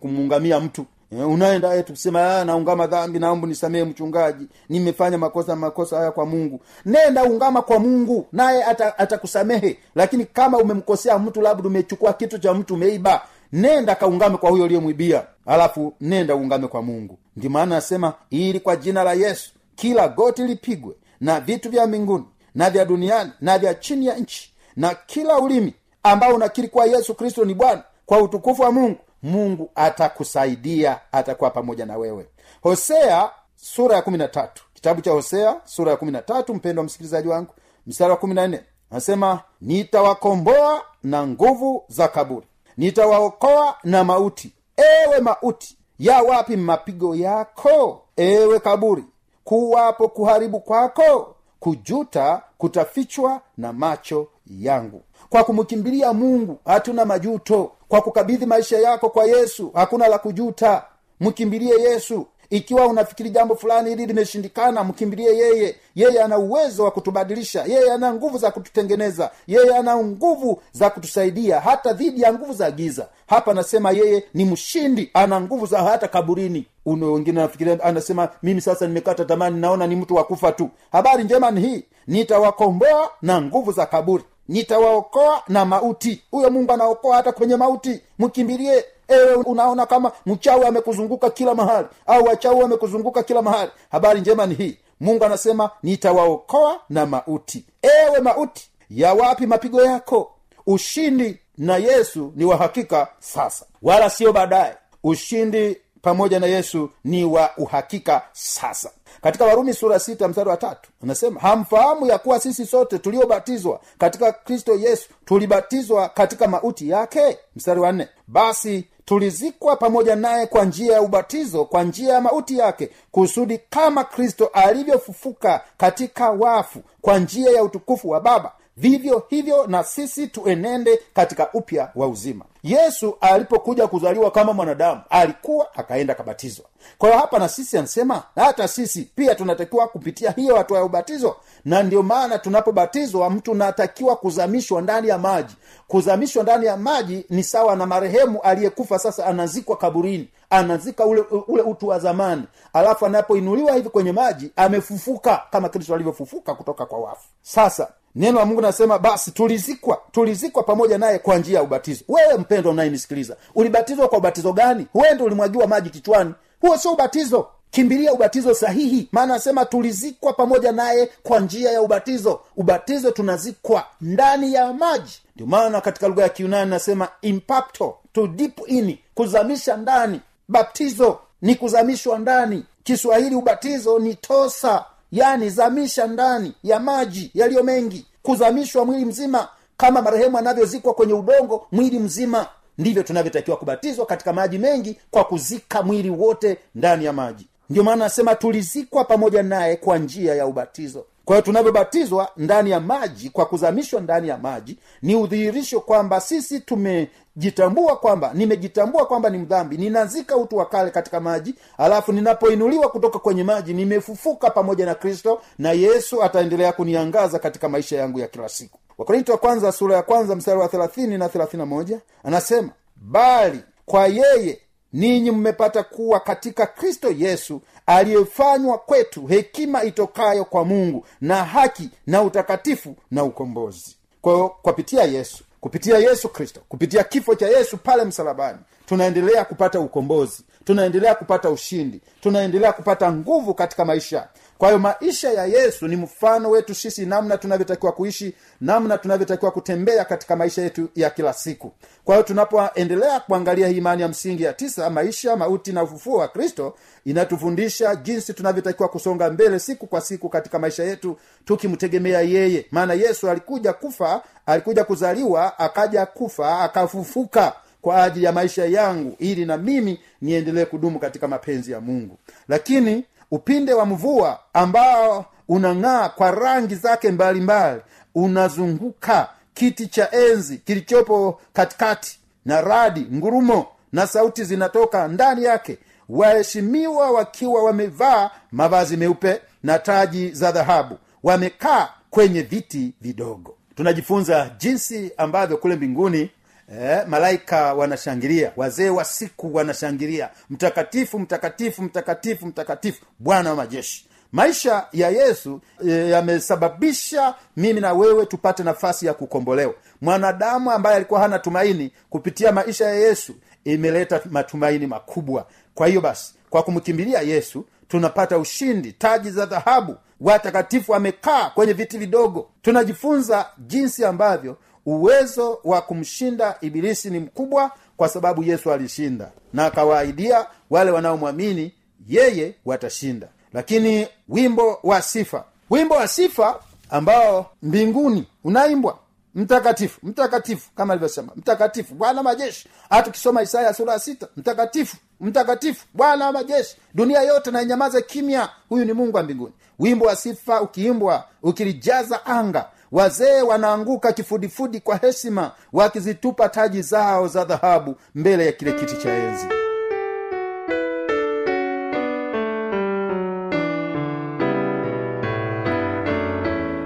kumuungamia 0.00 0.60
mtu. 0.60 0.86
Unaenda 1.12 1.82
tusema 1.82 2.44
naungama 2.44 2.86
dhambi 2.86 3.18
naombu 3.18 3.46
nisamehe 3.46 3.84
mchungaji 3.84 4.46
nimefanya 4.68 5.18
makosa 5.18 5.56
makosa 5.56 5.96
haya 5.96 6.10
kwa 6.10 6.26
mungu. 6.26 6.60
Nenda 6.84 7.24
ungama 7.24 7.62
kwa 7.62 7.78
mungu 7.78 8.26
naye 8.32 8.64
atakusamehe. 8.98 9.68
Ata 9.70 9.78
lakini 9.94 10.24
kama 10.24 10.58
umemkosea 10.58 11.18
mtu 11.18 11.40
labda 11.40 11.68
umechukua 11.68 12.12
kitu 12.12 12.38
cha 12.38 12.54
mtu 12.54 12.74
umeiba 12.74 13.22
nenda 13.52 13.94
kaungame 13.94 14.36
kwa 14.36 14.50
huyo 14.50 14.64
uliyemwibia 14.64 15.26
alafu 15.46 15.94
nenda 16.00 16.34
uungame 16.36 16.68
kwa 16.68 16.82
mungu. 16.82 17.18
Ndi 17.36 17.48
maana 17.48 17.74
nasema 17.74 18.14
ili 18.30 18.60
kwa 18.60 18.76
jina 18.76 19.04
la 19.04 19.12
yesu 19.12 19.52
kila 19.74 20.08
goti 20.08 20.42
lipigwe 20.42 20.94
na 21.20 21.40
vitu 21.40 21.70
vya 21.70 21.86
mbinguni 21.86 22.24
na 22.54 22.70
vya 22.70 22.84
duniani 22.84 23.32
na 23.40 23.58
vya 23.58 23.74
chini 23.74 24.06
ya 24.06 24.14
nchi 24.16 24.52
na 24.76 24.94
kila 24.94 25.38
ulimi 25.38 25.74
ambao 26.02 26.34
unakiri 26.34 26.68
kuwa 26.68 26.86
yesu 26.86 27.14
kristo 27.14 27.44
ni 27.44 27.54
bwana 27.54 27.82
kwa 28.06 28.18
utukufu 28.22 28.62
wa 28.62 28.72
mungu 28.72 28.98
mungu 29.22 29.70
atakusaidia 29.74 31.00
atakuwa 31.12 31.50
pamoja 31.50 31.86
na 31.86 31.96
wewe. 31.96 32.26
Hosea 32.62 33.30
sura 33.56 33.96
ya 33.96 34.02
kumi 34.02 34.18
na 34.18 34.28
tatu 34.28 34.64
kitabu 34.74 35.00
cha 35.00 35.10
hosea 35.10 35.60
sura 35.64 35.90
ya 35.90 35.96
kumi 35.96 36.12
na 36.12 36.22
tatu 36.22 36.54
mpendo 36.54 36.80
wa 36.80 36.86
msikilizaji 36.86 37.28
wangu 37.28 37.54
mstari 37.86 38.10
wa 38.10 38.16
kumi 38.16 38.34
na 38.34 38.46
nne. 38.48 38.60
Anasema 38.90 39.40
nitawakomboa 39.60 40.82
na 41.02 41.26
nguvu 41.26 41.84
za 41.88 42.08
kaburi 42.08 42.46
nitawaokoa 42.76 43.76
na 43.84 44.04
mauti. 44.04 44.52
Ewe 44.76 45.20
mauti 45.20 45.76
ya 45.98 46.22
wapi 46.22 46.56
mapigo 46.56 47.14
yako? 47.14 48.02
Ewe 48.16 48.60
kaburi 48.60 49.04
kuwapo 49.44 50.08
kuharibu 50.08 50.60
kwako 50.60 51.34
kujuta 51.60 52.42
kutafichwa 52.58 53.40
na 53.56 53.72
macho 53.72 54.28
yangu. 54.46 55.02
Kwa 55.30 55.44
kumkimbilia 55.44 56.12
mungu 56.12 56.58
hatuna 56.64 57.04
majuto. 57.04 57.72
Kwa 57.88 58.00
kukabidhi 58.00 58.46
maisha 58.46 58.78
yako 58.78 59.08
kwa 59.10 59.24
yesu 59.24 59.70
hakuna 59.74 60.08
la 60.08 60.18
kujuta. 60.18 60.84
Mkimbilie 61.20 61.74
yesu 61.82 62.26
ikiwa 62.50 62.86
unafikiri 62.86 63.30
jambo 63.30 63.56
fulani 63.56 63.90
hili 63.90 64.06
limeshindikana 64.06 64.84
mkimbilie 64.84 65.36
yeye. 65.36 65.76
Yeye 65.94 66.22
ana 66.22 66.38
uwezo 66.38 66.84
wa 66.84 66.90
kutubadilisha. 66.90 67.64
Yeye 67.66 67.92
ana 67.92 68.14
nguvu 68.14 68.38
za 68.38 68.50
kututengeneza. 68.50 69.30
Yeye 69.46 69.76
ana 69.76 69.96
nguvu 69.96 70.62
za 70.72 70.90
kutusaidia 70.90 71.60
hata 71.60 71.92
dhidi 71.92 72.22
ya 72.22 72.32
nguvu 72.32 72.52
za 72.52 72.70
giza. 72.70 73.08
Hapa 73.26 73.50
anasema 73.50 73.90
yeye 73.90 74.24
ni 74.34 74.44
mshindi 74.44 75.10
ana 75.14 75.40
nguvu 75.40 75.66
za 75.66 75.78
hata 75.82 76.08
kaburini. 76.08 76.66
Wengine 76.86 77.40
nafikiria 77.40 77.82
anasema 77.84 78.28
mimi 78.42 78.60
sasa 78.60 78.86
nimekata 78.86 79.24
tamani 79.24 79.60
naona 79.60 79.86
ni 79.86 79.96
mtu 79.96 80.14
wa 80.14 80.24
kufa 80.24 80.52
tu. 80.52 80.70
Habari 80.92 81.24
njema 81.24 81.50
ni 81.50 81.60
hii 81.60 81.84
nitawakomboa 82.06 83.10
na 83.22 83.42
nguvu 83.42 83.72
za 83.72 83.86
kaburi. 83.86 84.24
Nitawaokoa 84.48 85.42
na 85.48 85.64
mauti. 85.64 86.22
Huyo 86.30 86.50
mungu 86.50 86.72
anaokoa 86.72 87.16
hata 87.16 87.32
kwenye 87.32 87.56
mauti. 87.56 88.00
Mkimbilie 88.18 88.84
ewe 89.08 89.34
unaona 89.34 89.86
kama 89.86 90.12
mchawi 90.26 90.64
amekuzunguka 90.66 91.30
kila 91.30 91.54
mahali 91.54 91.88
au 92.06 92.24
wachawi 92.24 92.60
wamekuzunguka 92.62 93.22
kila 93.22 93.42
mahali. 93.42 93.70
Habari 93.90 94.20
njema 94.20 94.46
ni 94.46 94.54
hii. 94.54 94.78
Mungu 95.00 95.24
anasema 95.24 95.70
nitawaokoa 95.82 96.80
na 96.90 97.06
mauti. 97.06 97.64
Ewe 97.82 98.20
mauti 98.20 98.70
ya 98.90 99.14
wapi 99.14 99.46
mapigo 99.46 99.82
yako? 99.84 100.32
Ushindi 100.66 101.38
na 101.58 101.76
yesu 101.76 102.32
ni 102.36 102.44
wa 102.44 102.56
hakika 102.56 103.08
sasa 103.18 103.66
wala 103.82 104.10
sio 104.10 104.32
baadaye. 104.32 104.74
Ushindi 105.04 105.76
pamoja 106.02 106.40
na 106.40 106.46
yesu 106.46 106.90
ni 107.04 107.24
wa 107.24 107.50
uhakika 107.56 108.22
sasa. 108.32 108.90
Katika 109.22 109.44
warumi 109.44 109.74
sura 109.74 109.98
sita 109.98 110.28
mstari 110.28 110.48
wa 110.50 110.56
tatu 110.56 110.90
anasema 111.02 111.40
hamfahamu 111.40 112.06
ya 112.06 112.18
kuwa 112.18 112.40
sisi 112.40 112.66
sote 112.66 112.98
tuliobatizwa 112.98 113.80
katika 113.98 114.32
kristo 114.32 114.74
yesu 114.74 115.08
tulibatizwa 115.24 116.08
katika 116.08 116.48
mauti 116.48 116.88
yake? 116.88 117.38
Mstari 117.56 117.80
wa 117.80 117.92
nne 117.92 118.08
basi 118.26 118.88
tulizikwa 119.06 119.76
pamoja 119.76 120.16
naye 120.16 120.46
kwa 120.46 120.64
njia 120.64 120.92
ya 120.92 121.02
ubatizo 121.02 121.64
kwa 121.64 121.82
njia 121.84 122.12
ya 122.14 122.20
mauti 122.20 122.58
yake 122.58 122.90
kusudi 123.10 123.60
kama 123.70 124.04
kristo 124.04 124.50
alivyofufuka 124.52 125.60
katika 125.76 126.30
wafu 126.30 126.80
kwa 127.00 127.18
njia 127.18 127.50
ya 127.50 127.62
utukufu 127.62 128.10
wa 128.10 128.20
baba. 128.20 128.52
Vivyo 128.76 129.22
hivyo 129.28 129.66
na 129.66 129.84
sisi 129.84 130.26
tuenende 130.26 131.00
katika 131.14 131.52
upya 131.52 131.90
wa 131.94 132.08
uzima 132.08 132.44
yesu 132.66 133.16
alipokuja 133.20 133.86
kuzaliwa 133.86 134.30
kama 134.30 134.52
mwanadamu 134.52 135.00
alikuwa 135.10 135.74
akaenda 135.74 136.12
akabatizwa. 136.12 136.64
Kwa 136.98 137.08
hiyo 137.08 137.20
hapa 137.20 137.38
na 137.38 137.48
sisi 137.48 137.78
anasema 137.78 138.22
hata 138.36 138.68
sisi 138.68 139.02
pia 139.14 139.34
tunatakiwa 139.34 139.88
kupitia 139.88 140.30
hiyo 140.30 140.56
hatua 140.56 140.78
ya 140.78 140.84
ubatizo. 140.84 141.36
Na 141.64 141.82
ndio 141.82 142.02
maana 142.02 142.38
tunapobatizwa 142.38 143.30
mtu 143.30 143.54
natakiwa 143.54 144.16
kuzamishwa 144.16 144.82
ndani 144.82 145.08
ya 145.08 145.18
maji. 145.18 145.54
Kuzamishwa 145.88 146.42
ndani 146.42 146.66
ya 146.66 146.76
maji 146.76 147.26
ni 147.30 147.42
sawa 147.42 147.76
na 147.76 147.86
marehemu 147.86 148.40
aliyekufa 148.42 148.98
sasa 148.98 149.26
anazikwa 149.26 149.76
kaburini. 149.76 150.28
Anazika 150.50 151.06
ule 151.06 151.20
ule 151.48 151.62
utu 151.62 151.88
wa 151.88 151.98
zamani. 151.98 152.42
Alafu 152.72 153.06
anapoinuliwa 153.06 153.74
hivi 153.74 153.88
kwenye 153.88 154.12
maji 154.12 154.50
amefufuka 154.56 155.42
kama 155.50 155.68
kristo 155.68 155.94
alivyofufuka 155.94 156.54
kutoka 156.54 156.86
kwa 156.86 156.98
wafu. 156.98 157.28
Sasa 157.42 157.88
neno 158.16 158.38
la 158.38 158.44
mungu 158.46 158.60
nasema 158.60 158.98
basi 158.98 159.30
tulizikwa 159.30 160.00
tulizikwa 160.12 160.62
pamoja 160.62 160.98
naye 160.98 161.18
kwa 161.18 161.36
njia 161.38 161.56
ya 161.58 161.62
ubatizo. 161.62 162.04
Wewe 162.08 162.34
mpendwa 162.38 162.72
unayenisikiliza 162.72 163.36
ulibatizwa 163.54 164.08
kwa 164.08 164.18
ubatizo 164.18 164.52
gani? 164.52 164.86
Huende 164.92 165.22
ulimwagiwa 165.24 165.66
maji 165.66 165.90
kichwani. 165.90 166.34
Huo 166.60 166.76
sio 166.76 166.92
ubatizo. 166.92 167.46
Kimbilia 167.70 168.12
ubatizo 168.12 168.54
sahihi. 168.54 169.08
Maana 169.12 169.34
anasema 169.34 169.64
tulizikwa 169.64 170.32
pamoja 170.32 170.72
naye 170.72 171.08
kwa 171.22 171.40
njia 171.40 171.70
ya 171.72 171.82
ubatizo. 171.82 172.40
Ubatizo 172.56 173.10
tunazikwa 173.10 173.84
ndani 174.00 174.54
ya 174.54 174.72
maji. 174.72 175.20
Ndio 175.34 175.46
maana 175.46 175.80
katika 175.80 176.08
lugha 176.08 176.22
ya 176.22 176.28
kiunani 176.28 176.70
nasema 176.70 177.08
impapto 177.22 177.96
to 178.12 178.26
deep 178.26 178.60
in 178.66 178.98
kuzamisha 179.14 179.76
ndani. 179.76 180.20
Baptizo 180.48 181.18
ni 181.42 181.54
kuzamishwa 181.54 182.18
ndani. 182.18 182.64
Kiswahili 182.84 183.34
ubatizo 183.34 183.98
ni 183.98 184.14
tosa 184.14 184.84
yani 185.16 185.50
zamisha 185.50 186.06
ndani 186.06 186.52
ya 186.62 186.80
maji 186.80 187.30
yaliyo 187.34 187.62
mengi 187.62 188.06
kuzamishwa 188.22 188.84
mwili 188.84 189.04
mzima 189.04 189.48
kama 189.76 190.02
marehemu 190.02 190.38
anavyozikwa 190.38 190.94
kwenye 190.94 191.12
udongo 191.12 191.66
mwili 191.72 191.98
mzima. 191.98 192.46
Ndivyo 192.78 193.02
tunavyotakiwa 193.02 193.56
kubatizwa 193.56 194.06
katika 194.06 194.32
maji 194.32 194.58
mengi 194.58 194.98
kwa 195.10 195.24
kuzika 195.24 195.82
mwili 195.82 196.10
wote 196.10 196.58
ndani 196.74 197.04
ya 197.04 197.12
maji. 197.12 197.46
Ndio 197.70 197.82
maana 197.84 198.04
nasema 198.04 198.34
tulizikwa 198.34 199.04
pamoja 199.04 199.42
naye 199.42 199.76
kwa 199.76 199.98
njia 199.98 200.34
ya 200.34 200.46
ubatizo 200.46 201.04
kwa 201.26 201.42
tunavyobatizwa 201.42 202.28
ndani 202.36 202.70
ya 202.70 202.80
maji 202.80 203.30
kwa 203.30 203.46
kuzamishwa 203.46 204.00
ndani 204.00 204.28
ya 204.28 204.38
maji 204.38 204.78
ni 205.02 205.16
udhihirisho 205.16 205.80
kwamba 205.80 206.20
sisi 206.20 206.60
tumejitambua 206.60 207.96
kwamba 207.96 208.30
nimejitambua 208.34 209.06
kwamba 209.06 209.30
ni 209.30 209.38
mdhambi 209.38 209.76
ninazika 209.76 210.36
utu 210.36 210.56
wa 210.56 210.66
kale 210.66 210.90
katika 210.90 211.20
maji 211.20 211.54
alafu 211.78 212.12
ninapoinuliwa 212.12 212.88
kutoka 212.88 213.18
kwenye 213.18 213.44
maji 213.44 213.74
nimefufuka 213.74 214.50
pamoja 214.50 214.86
na 214.86 214.94
kristo 214.94 215.40
na 215.58 215.72
yesu 215.72 216.22
ataendelea 216.22 216.72
kuniangaza 216.72 217.38
katika 217.38 217.68
maisha 217.68 217.96
yangu 217.96 218.18
ya 218.18 218.26
kila 218.28 218.48
siku. 218.48 218.78
Wakorinto 218.98 219.32
wa 219.32 219.38
kwanza 219.38 219.72
sura 219.72 219.96
ya 219.96 220.02
kwanza 220.02 220.36
mstari 220.36 220.60
wa 220.60 220.68
thelathini 220.68 221.18
na 221.18 221.28
thelathini 221.28 221.60
na 221.60 221.66
moja 221.66 222.00
anasema 222.24 222.68
bali 222.96 223.60
kwa 223.86 224.06
yeye 224.06 224.60
ninyi 224.92 225.30
mmepata 225.30 225.82
kuwa 225.82 226.20
katika 226.20 226.66
kristo 226.66 227.10
yesu 227.10 227.60
aliyefanywa 227.86 228.78
kwetu 228.78 229.26
hekima 229.26 229.84
itokayo 229.84 230.44
kwa 230.44 230.64
mungu 230.64 231.06
na 231.20 231.44
haki 231.44 231.90
na 232.06 232.22
utakatifu 232.22 232.96
na 233.10 233.24
ukombozi. 233.24 233.96
Kwa 234.22 234.48
kwapitia 234.48 235.04
yesu 235.04 235.44
kupitia 235.60 235.98
yesu 235.98 236.28
kristo 236.28 236.60
kupitia 236.68 237.04
kifo 237.04 237.34
cha 237.34 237.48
yesu 237.48 237.76
pale 237.76 238.04
msalabani 238.04 238.58
tunaendelea 238.86 239.44
kupata 239.44 239.80
ukombozi 239.80 240.42
tunaendelea 240.64 241.14
kupata 241.14 241.50
ushindi 241.50 242.00
tunaendelea 242.20 242.72
kupata 242.72 243.12
nguvu 243.12 243.54
katika 243.54 243.84
maisha 243.84 244.28
kwa 244.58 244.68
hiyo 244.68 244.78
maisha 244.78 245.30
ya 245.32 245.44
yesu 245.46 245.88
ni 245.88 245.96
mfano 245.96 246.50
wetu 246.50 246.74
sisi 246.74 247.06
namna 247.06 247.38
tunavyotakiwa 247.38 247.92
kuishi 247.92 248.34
namna 248.60 248.98
tunavyotakiwa 248.98 249.50
kutembea 249.50 250.04
katika 250.04 250.36
maisha 250.36 250.62
yetu 250.62 250.88
ya 250.94 251.10
kila 251.10 251.32
siku. 251.32 251.72
Kwa 252.04 252.14
hiyo 252.14 252.26
tunapoendelea 252.26 253.20
kuangalia 253.20 253.68
imani 253.68 254.02
ya 254.02 254.08
msingi 254.08 254.42
ya 254.42 254.52
tisa 254.52 254.90
maisha 254.90 255.36
mauti 255.36 255.72
na 255.72 255.82
ufufuo 255.82 256.18
wa 256.18 256.28
kristo 256.28 256.74
inatufundisha 257.04 257.94
jinsi 257.96 258.32
tunavyotakiwa 258.34 258.88
kusonga 258.88 259.30
mbele 259.30 259.58
siku 259.58 259.86
kwa 259.86 260.00
siku 260.00 260.28
katika 260.28 260.58
maisha 260.58 260.84
yetu 260.84 261.18
tukimtegemea 261.44 262.20
yeye. 262.20 262.66
Maana 262.70 262.94
yesu 262.94 263.30
alikuja 263.30 263.72
kufa 263.72 264.22
alikuja 264.46 264.84
kuzaliwa 264.84 265.58
akaja 265.58 266.06
kufa 266.06 266.60
akafufuka 266.60 267.52
kwa 267.82 268.02
ajili 268.04 268.24
ya 268.26 268.32
maisha 268.32 268.64
yangu 268.64 269.16
ili 269.18 269.44
na 269.44 269.56
mimi 269.56 270.00
niendelee 270.22 270.64
kudumu 270.64 270.98
katika 270.98 271.28
mapenzi 271.28 271.72
ya 271.72 271.80
mungu. 271.80 272.18
Lakini 272.48 273.04
upinde 273.30 273.74
wa 273.74 273.86
mvua 273.86 274.38
ambao 274.52 275.24
unang'aa 275.48 276.08
kwa 276.08 276.30
rangi 276.30 276.74
zake 276.74 277.10
mbalimbali 277.10 277.80
unazunguka 278.14 279.28
kiti 279.54 279.86
cha 279.86 280.10
enzi 280.12 280.58
kilichopo 280.58 281.40
katikati 281.52 282.18
na 282.44 282.60
radi 282.60 283.06
ngurumo 283.14 283.66
na 283.92 284.06
sauti 284.06 284.44
zinatoka 284.44 285.08
ndani 285.08 285.44
yake 285.44 285.78
waheshimiwa 286.08 287.10
wakiwa 287.10 287.62
wamevaa 287.64 288.30
mavazi 288.52 288.96
meupe 288.96 289.40
na 289.62 289.78
taji 289.78 290.30
za 290.30 290.52
dhahabu 290.52 290.98
wamekaa 291.22 291.88
kwenye 292.10 292.42
viti 292.42 292.92
vidogo. 293.00 293.54
Tunajifunza 293.74 294.50
jinsi 294.58 295.12
ambavyo 295.16 295.56
kule 295.56 295.76
mbinguni 295.76 296.30
eh, 296.72 297.02
malaika 297.06 297.74
wanashangilia 297.74 298.52
wazee 298.56 298.88
wa 298.88 299.04
siku 299.04 299.54
wanashangilia. 299.54 300.30
Mtakatifu 300.50 301.18
mtakatifu 301.18 301.82
mtakatifu 301.82 302.46
mtakatifu 302.46 303.04
bwana 303.18 303.50
wa 303.50 303.56
majeshi. 303.56 304.06
Maisha 304.32 304.86
ya 304.92 305.08
yesu 305.10 305.60
e, 305.88 306.10
yamesababisha 306.10 307.34
mimi 307.56 307.80
na 307.80 307.92
wewe 307.92 308.26
tupate 308.26 308.62
nafasi 308.62 309.06
ya 309.06 309.14
kukombolewa. 309.14 309.74
Mwanadamu 310.00 310.70
ambaye 310.70 310.96
alikuwa 310.96 311.20
hana 311.20 311.38
tumaini 311.38 311.92
kupitia 312.10 312.52
maisha 312.52 312.84
ya 312.84 312.94
yesu 312.94 313.34
imeleta 313.64 314.20
matumaini 314.30 314.86
makubwa. 314.86 315.46
Kwa 315.74 315.86
hiyo 315.86 316.00
basi 316.00 316.34
kwa 316.50 316.62
kumkimbilia 316.62 317.20
yesu 317.20 317.64
tunapata 317.88 318.38
ushindi 318.38 318.92
taji 318.92 319.30
za 319.30 319.46
dhahabu. 319.46 319.96
Watakatifu 320.20 320.92
wamekaa 320.92 321.50
kwenye 321.50 321.72
viti 321.72 321.98
vidogo. 321.98 322.50
Tunajifunza 322.62 323.46
jinsi 323.58 324.04
ambavyo 324.04 324.56
uwezo 324.86 325.58
wa 325.64 325.82
kumshinda 325.82 326.56
ibilisi 326.60 327.10
ni 327.10 327.18
mkubwa 327.20 327.70
kwa 327.96 328.08
sababu 328.08 328.42
yesu 328.42 328.72
alishinda. 328.72 329.30
Na 329.52 329.66
akawaahidia 329.66 330.46
wale 330.70 330.90
wanaomwamini 330.90 331.72
yeye 332.08 332.54
watashinda. 332.64 333.28
Lakini 333.52 334.08
wimbo 334.28 334.78
wa 334.82 335.02
sifa. 335.02 335.44
Wimbo 335.70 335.94
wa 335.94 336.08
sifa 336.08 336.60
ambao 336.90 337.50
mbinguni 337.62 338.26
unaimbwa. 338.44 338.98
Mtakatifu 339.34 340.00
mtakatifu 340.02 340.70
kama 340.76 340.92
alivyosema. 340.92 341.32
Mtakatifu 341.36 341.94
bwana 341.94 342.22
majeshi. 342.22 342.68
Hata 342.90 343.08
ukisoma 343.10 343.42
isaya 343.42 343.74
sura 343.74 343.92
ya 343.92 343.98
sita. 343.98 344.28
Mtakatifu 344.36 344.96
mtakatifu 345.20 345.86
bwana 345.94 346.26
wa 346.26 346.32
majeshi. 346.32 346.76
Dunia 346.94 347.22
yote 347.22 347.50
nainyamaze 347.50 348.02
kimya. 348.02 348.48
Huyu 348.68 348.84
ni 348.84 348.92
mungu 348.92 349.16
wa 349.16 349.22
mbinguni. 349.22 349.52
Wimbo 349.78 350.04
wa 350.06 350.16
sifa 350.16 350.60
ukiimbwa 350.60 351.24
ukilijaza 351.42 352.26
anga 352.26 352.68
wazee 352.92 353.42
wanaanguka 353.42 354.12
kifudifudi 354.12 354.80
kwa 354.80 354.96
heshima 354.96 355.52
wakizitupa 355.72 356.48
taji 356.48 356.82
zao 356.82 357.28
za 357.28 357.44
dhahabu 357.44 357.96
mbele 358.14 358.46
ya 358.46 358.52
kile 358.52 358.72
kiti 358.72 358.96
cha 358.96 359.12
enzi. 359.16 359.46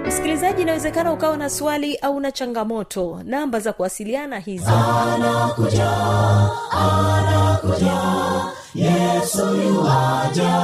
Msikilizaji 0.07 0.61
inawezekana 0.61 1.13
ukawa 1.13 1.37
na 1.37 1.49
swali 1.49 1.95
au 1.95 2.19
na 2.19 2.31
changamoto. 2.31 3.21
Namba 3.23 3.59
za 3.59 3.73
kuwasiliana 3.73 4.39
hizo 4.39 4.71
anakuja, 5.15 5.91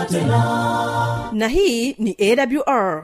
tena. 0.09 1.29
Na 1.31 1.47
hii 1.47 1.93
ni 1.99 2.17
awr 2.19 3.03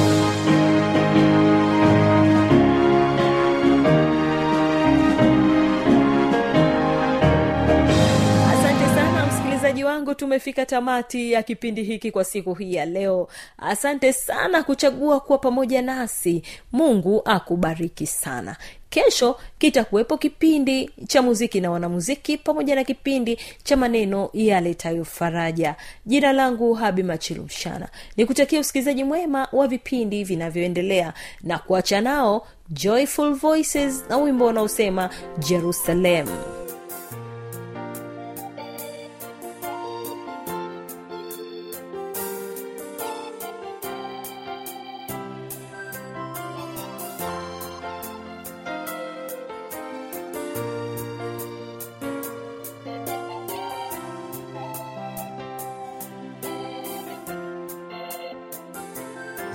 wangu 10.11 10.19
tumefika 10.19 10.65
tamati 10.65 11.31
ya 11.31 11.43
kipindi 11.43 11.83
hiki 11.83 12.11
kwa 12.11 12.23
siku 12.23 12.53
hii 12.53 12.73
ya 12.73 12.85
leo. 12.85 13.27
Asante 13.57 14.13
sana 14.13 14.63
kuchagua 14.63 15.19
kuwa 15.19 15.37
pamoja 15.37 15.81
nasi. 15.81 16.43
Mungu 16.71 17.21
akubariki 17.25 18.07
sana. 18.07 18.55
Kesho 18.89 19.39
kitakuwepo 19.57 20.17
kipindi 20.17 20.89
cha 21.07 21.21
muziki 21.21 21.61
na 21.61 21.71
wanamuziki 21.71 22.37
pamoja 22.37 22.75
na 22.75 22.83
kipindi 22.83 23.37
cha 23.63 23.77
maneno 23.77 24.29
yaletayo 24.33 25.05
faraja. 25.05 25.75
Jina 26.05 26.33
langu 26.33 26.73
habi 26.73 27.03
machilumshana 27.03 27.87
nikutakia 28.17 28.59
usikilizaji 28.59 29.03
mwema 29.03 29.47
wa 29.51 29.67
vipindi 29.67 30.23
vinavyoendelea 30.23 31.13
na 31.43 31.59
kuacha 31.59 32.01
nao 32.01 32.47
joyful 32.69 33.33
voices 33.33 34.03
na 34.09 34.17
wimbo 34.17 34.45
unaosema 34.45 35.09
jerusalem 35.39 36.27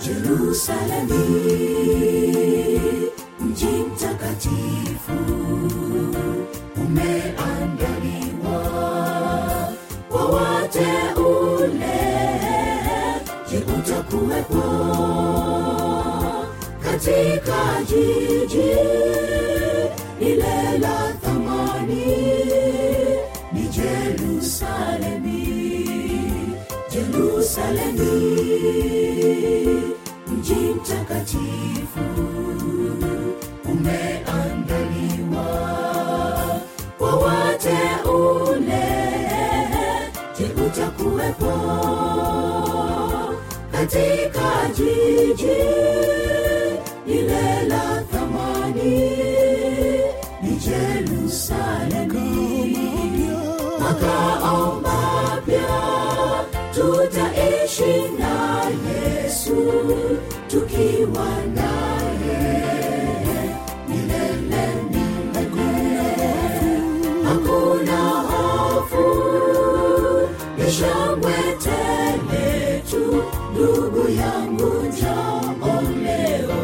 Yerusalemu, 0.07 1.25
mji 3.41 3.67
mtakatifu, 3.67 5.19
umeandaliwa 6.77 8.61
kwa 10.09 10.25
wateule. 10.25 12.01
Je, 13.51 13.59
utakuwepo 13.79 14.63
katika 16.85 17.83
jiji 17.89 18.75
lile 20.21 20.79
la 20.79 21.13
thamani? 21.23 22.07
Ni 23.53 23.63
Jerusalemi, 23.69 25.47
Jerusalemi 26.93 28.26
utakuwepo 41.07 41.53
katika 43.73 44.69
jiji 44.77 45.63
lile 47.07 47.63
la 47.69 48.03
thamani? 48.13 49.11
Ni 50.43 50.51
Jerusalemi, 50.57 52.29
makao 53.81 54.81
mapya 54.81 55.69
tutaishi 56.75 58.09
na 58.19 58.63
Yesu 58.91 59.57
tukiwa 60.49 61.27
naye 61.55 61.86
shangwe 70.77 71.39
tele 71.65 72.83
tu. 72.91 73.23
Ndugu 73.53 74.05
yangu, 74.21 74.71
njoo 74.89 75.81
leo 76.05 76.59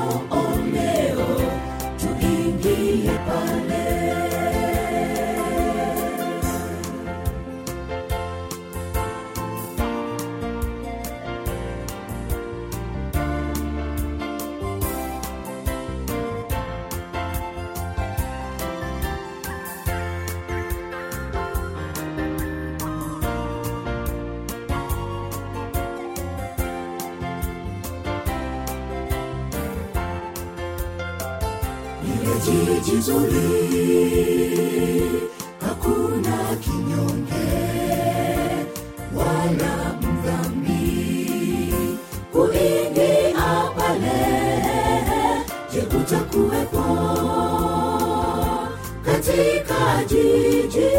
katika 49.36 50.04
jiji 50.08 50.90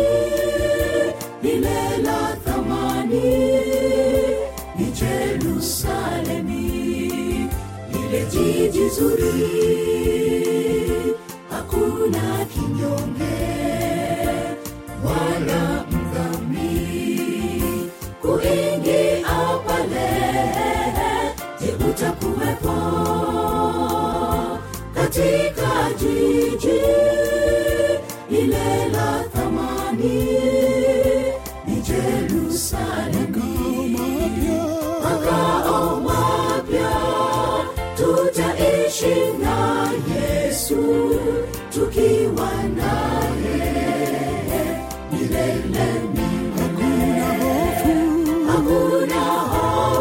lile 1.43 1.97
la 2.04 2.36
thamani? 2.45 3.60
Ni 4.80 4.86
Jerusalemi, 4.91 6.71
lile 7.93 8.26
jiji 8.32 8.89
zuri 8.89 9.77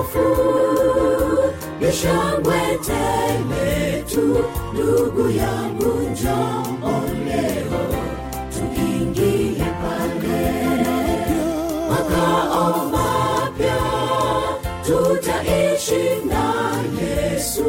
nafuu, 0.06 1.52
ni 1.80 1.92
shangwe 1.92 2.78
tele. 2.86 4.04
Ndugu 4.72 5.30
yangu, 5.30 6.10
njoo 6.10 7.02
leo 7.26 7.86
tuingie 8.52 9.64
pale 9.82 10.40
makao 11.90 12.90
mapya, 12.92 13.76
tutaishi 14.86 16.04
na 16.28 16.44
Yesu 17.00 17.64